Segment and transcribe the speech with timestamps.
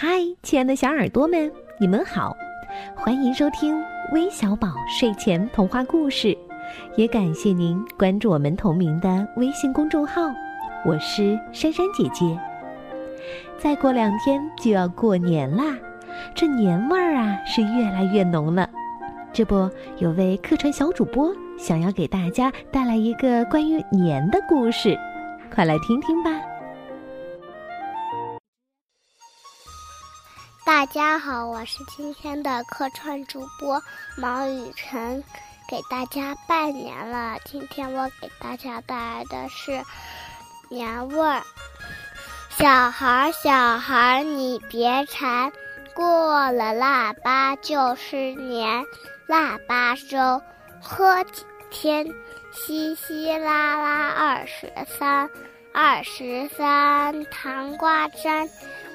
[0.00, 2.32] 嗨，亲爱的小耳朵们，你们好，
[2.94, 3.82] 欢迎收听
[4.12, 6.38] 微小宝睡前童话故事，
[6.94, 10.22] 也感谢您关注我们同名的微信公众号。
[10.86, 12.38] 我是珊珊姐姐。
[13.58, 15.76] 再过两天就要过年啦，
[16.32, 18.70] 这年味儿啊是越来越浓了。
[19.32, 24.96] 这不，有位客串小主播想要给大家带来一个关于年的故事，
[25.52, 26.30] 快来听听吧。
[30.68, 33.82] 大家好，我是今天的客串主播
[34.18, 35.24] 毛雨晨，
[35.66, 37.38] 给大家拜年了。
[37.46, 39.82] 今天我给大家带来的是
[40.68, 41.42] 年味儿。
[42.50, 45.50] 小孩儿，小孩儿，你别馋，
[45.94, 48.84] 过了腊八就是年。
[49.26, 50.42] 腊八粥
[50.82, 52.06] 喝几天，
[52.52, 55.30] 稀稀拉拉二十三，
[55.72, 58.46] 二十三糖瓜粘，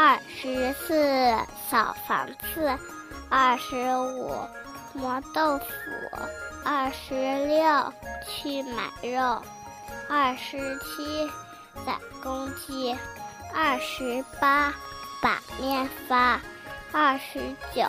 [0.00, 1.34] 二十四
[1.68, 2.78] 扫房子，
[3.28, 4.30] 二十五
[4.92, 5.64] 磨豆腐，
[6.64, 7.16] 二十
[7.48, 7.92] 六
[8.24, 9.42] 去买肉，
[10.08, 11.28] 二十七
[11.84, 12.96] 宰公鸡，
[13.52, 14.72] 二十八
[15.20, 16.40] 把面发，
[16.92, 17.40] 二十
[17.74, 17.82] 九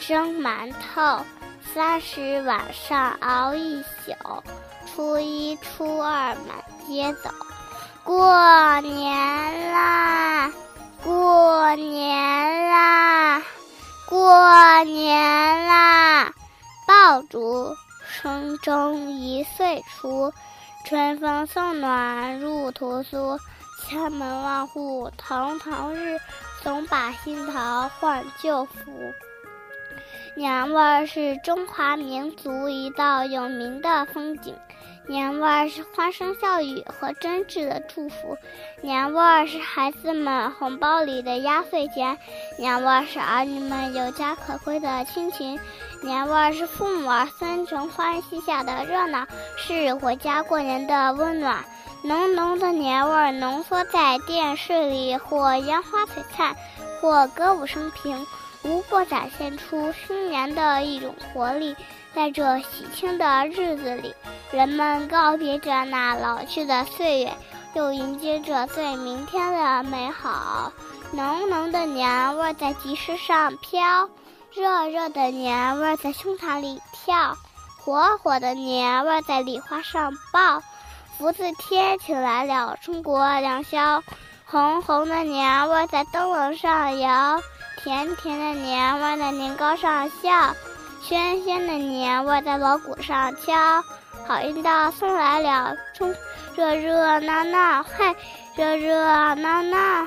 [0.00, 1.24] 蒸馒头。
[1.72, 4.42] 三十晚上熬一宿，
[4.84, 7.30] 初一初二满街走。
[8.02, 10.50] 过年啦，
[11.06, 13.40] 过年啦，
[14.08, 16.32] 过年啦！
[16.84, 17.72] 爆竹
[18.08, 20.32] 声中一岁除，
[20.84, 23.38] 春风送暖入屠苏。
[23.84, 26.18] 千门万户曈曈日，
[26.64, 28.74] 总把新桃换旧符。
[30.34, 34.52] 年味儿是中华民族一道有名的风景，
[35.08, 38.36] 年味儿是欢声笑语和真挚的祝福，
[38.80, 42.18] 年味儿是孩子们红包里的压岁钱，
[42.58, 45.58] 年味儿是儿女们有家可归的亲情，
[46.02, 49.24] 年味儿是父母儿孙承欢膝下的热闹，
[49.56, 51.64] 是回家过年的温暖。
[52.02, 56.54] 浓浓的年味儿浓缩在电视里，或烟花璀璨，
[57.00, 58.26] 或歌舞升平。
[58.66, 61.76] 无不展现出新年的一种活力，
[62.14, 64.12] 在这喜庆的日子里，
[64.50, 67.32] 人们告别着那老去的岁月，
[67.74, 70.72] 又迎接着最明天的美好。
[71.12, 74.08] 浓浓的年味在集市上飘，
[74.52, 77.36] 热热的年味在胸膛里跳，
[77.78, 80.60] 火火的年味在礼花上爆。
[81.16, 84.02] 福字贴起来了，中国良宵，
[84.44, 87.40] 红红的年味在灯笼上摇。
[87.86, 90.56] 甜甜的年味在年糕上笑，
[91.00, 93.80] 鲜鲜的年味在锣鼓上敲。
[94.26, 96.12] 好运到送来了，冲
[96.56, 98.16] 热热闹闹，嘿，
[98.56, 99.04] 热热
[99.36, 100.04] 闹闹。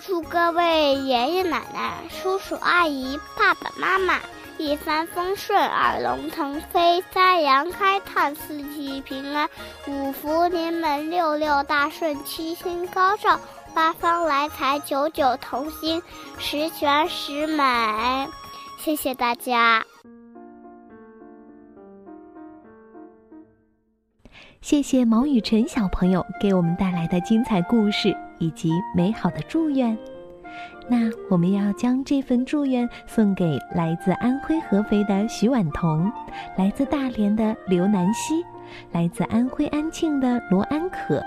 [0.00, 4.18] 祝各位爷爷奶奶、叔叔阿姨、爸爸妈妈
[4.56, 9.50] 一帆风顺，二龙腾飞，三阳开泰，四季平安，
[9.86, 13.38] 五福临门，六六大顺，七星高照。
[13.74, 16.02] 八方来财，九九同心，
[16.38, 17.62] 十全十美。
[18.78, 19.84] 谢谢大家，
[24.60, 29.96] 谢谢毛雨辰小朋友给我们带来的精彩故事以及美好的祝愿。
[30.88, 36.10] 那我们要将这份祝愿送给来自安徽合肥的徐婉彤，
[36.56, 38.44] 来自大连的刘南希。
[38.92, 41.22] 来自安徽安庆的罗安可，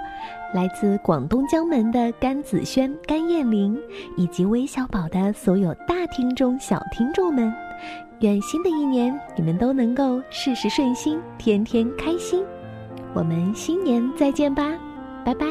[0.54, 3.78] 来自广东江门的甘子轩、甘燕玲，
[4.18, 7.54] 以及微小宝的所有大听众、小听众们，
[8.20, 12.44] 愿新的一年你们都能够事事顺心，天天开心。
[13.14, 14.72] 我们新年再见吧，
[15.26, 15.46] 拜拜。